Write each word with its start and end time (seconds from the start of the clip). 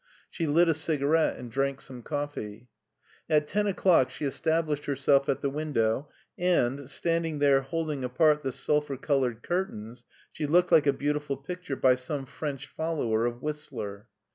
She 0.31 0.47
lit 0.47 0.67
a 0.67 0.73
cigarette 0.73 1.37
and 1.37 1.51
drank 1.51 1.79
some 1.79 2.01
coffee. 2.01 2.69
At 3.29 3.47
ten 3.47 3.67
o'clock 3.67 4.09
she 4.09 4.25
established 4.25 4.85
herself 4.85 5.29
at 5.29 5.41
the 5.41 5.49
window, 5.51 6.09
and, 6.39 6.89
standing 6.89 7.37
there 7.37 7.61
holding 7.61 8.03
apart 8.03 8.41
the 8.41 8.51
sulphur 8.51 8.97
colored 8.97 9.43
curtains, 9.43 10.03
she 10.31 10.47
looked 10.47 10.71
like 10.71 10.87
a 10.87 10.91
beautiful 10.93 11.37
picture 11.37 11.75
by 11.75 11.93
some 11.93 12.25
French 12.25 12.65
follower 12.65 13.27
of 13.27 13.43
Whistler. 13.43 14.07